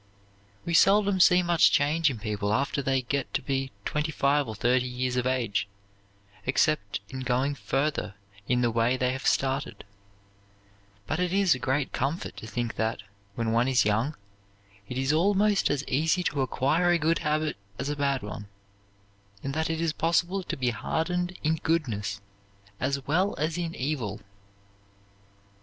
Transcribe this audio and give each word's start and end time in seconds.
We 0.65 0.73
seldom 0.73 1.19
see 1.19 1.43
much 1.43 1.71
change 1.71 2.09
in 2.09 2.17
people 2.17 2.51
after 2.55 2.81
they 2.81 3.03
get 3.03 3.31
to 3.35 3.41
be 3.43 3.71
twenty 3.85 4.11
five 4.11 4.47
or 4.47 4.55
thirty 4.55 4.87
years 4.87 5.15
of 5.15 5.27
age, 5.27 5.67
except 6.43 7.01
in 7.09 7.19
going 7.19 7.53
further 7.53 8.15
in 8.47 8.61
the 8.61 8.71
way 8.71 8.97
they 8.97 9.11
have 9.11 9.27
started; 9.27 9.83
but 11.05 11.19
it 11.19 11.31
is 11.31 11.53
a 11.53 11.59
great 11.59 11.93
comfort 11.93 12.35
to 12.37 12.47
think 12.47 12.77
that, 12.77 13.03
when 13.35 13.51
one 13.51 13.67
is 13.67 13.85
young, 13.85 14.15
it 14.89 14.97
is 14.97 15.13
almost 15.13 15.69
as 15.69 15.83
easy 15.87 16.23
to 16.23 16.41
acquire 16.41 16.89
a 16.89 16.97
good 16.97 17.19
habit 17.19 17.55
as 17.77 17.87
a 17.89 17.95
bad 17.95 18.23
one, 18.23 18.47
and 19.43 19.53
that 19.53 19.69
it 19.69 19.79
is 19.79 19.93
possible 19.93 20.41
to 20.41 20.57
be 20.57 20.71
hardened 20.71 21.37
in 21.43 21.57
goodness 21.57 22.21
as 22.79 23.05
well 23.05 23.35
as 23.37 23.55
in 23.55 23.75
evil. 23.75 24.19